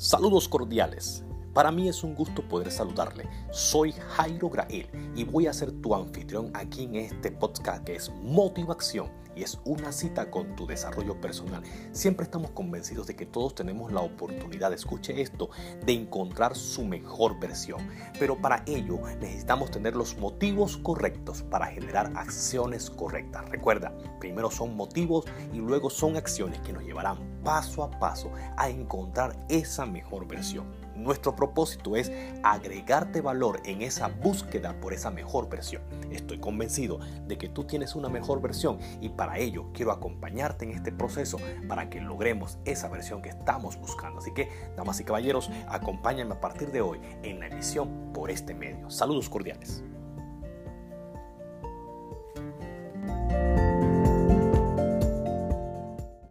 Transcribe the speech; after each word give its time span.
Saludos 0.00 0.48
cordiales. 0.48 1.22
Para 1.52 1.70
mí 1.70 1.86
es 1.86 2.02
un 2.02 2.14
gusto 2.14 2.40
poder 2.48 2.72
saludarle. 2.72 3.28
Soy 3.50 3.92
Jairo 3.92 4.48
Grael 4.48 4.88
y 5.14 5.24
voy 5.24 5.46
a 5.46 5.52
ser 5.52 5.72
tu 5.72 5.94
anfitrión 5.94 6.50
aquí 6.54 6.84
en 6.84 6.96
este 6.96 7.30
podcast 7.30 7.84
que 7.84 7.96
es 7.96 8.10
Motivación 8.22 9.10
es 9.42 9.58
una 9.64 9.92
cita 9.92 10.30
con 10.30 10.56
tu 10.56 10.66
desarrollo 10.66 11.20
personal. 11.20 11.62
Siempre 11.92 12.24
estamos 12.24 12.50
convencidos 12.50 13.06
de 13.06 13.16
que 13.16 13.26
todos 13.26 13.54
tenemos 13.54 13.92
la 13.92 14.00
oportunidad, 14.00 14.72
escuche 14.72 15.20
esto, 15.20 15.50
de 15.84 15.92
encontrar 15.92 16.56
su 16.56 16.84
mejor 16.84 17.38
versión. 17.40 17.88
Pero 18.18 18.40
para 18.40 18.62
ello 18.66 19.00
necesitamos 19.20 19.70
tener 19.70 19.96
los 19.96 20.18
motivos 20.18 20.76
correctos 20.76 21.42
para 21.42 21.66
generar 21.66 22.12
acciones 22.16 22.90
correctas. 22.90 23.48
Recuerda, 23.48 23.92
primero 24.18 24.50
son 24.50 24.76
motivos 24.76 25.24
y 25.52 25.58
luego 25.58 25.90
son 25.90 26.16
acciones 26.16 26.60
que 26.60 26.72
nos 26.72 26.84
llevarán 26.84 27.40
paso 27.42 27.82
a 27.82 27.90
paso 27.90 28.30
a 28.56 28.68
encontrar 28.68 29.44
esa 29.48 29.86
mejor 29.86 30.26
versión. 30.26 30.66
Nuestro 31.00 31.34
propósito 31.34 31.96
es 31.96 32.12
agregarte 32.42 33.22
valor 33.22 33.60
en 33.64 33.80
esa 33.80 34.08
búsqueda 34.08 34.78
por 34.80 34.92
esa 34.92 35.10
mejor 35.10 35.48
versión. 35.48 35.82
Estoy 36.10 36.38
convencido 36.38 36.98
de 37.26 37.38
que 37.38 37.48
tú 37.48 37.64
tienes 37.64 37.94
una 37.94 38.10
mejor 38.10 38.42
versión 38.42 38.78
y 39.00 39.08
para 39.08 39.38
ello 39.38 39.70
quiero 39.72 39.92
acompañarte 39.92 40.66
en 40.66 40.72
este 40.72 40.92
proceso 40.92 41.38
para 41.68 41.88
que 41.88 42.02
logremos 42.02 42.58
esa 42.66 42.88
versión 42.88 43.22
que 43.22 43.30
estamos 43.30 43.78
buscando. 43.78 44.18
Así 44.18 44.32
que, 44.34 44.50
damas 44.76 45.00
y 45.00 45.04
caballeros, 45.04 45.50
acompáñenme 45.68 46.34
a 46.34 46.40
partir 46.40 46.70
de 46.70 46.82
hoy 46.82 47.00
en 47.22 47.40
la 47.40 47.46
emisión 47.46 48.12
por 48.12 48.30
este 48.30 48.54
medio. 48.54 48.90
Saludos 48.90 49.30
cordiales. 49.30 49.82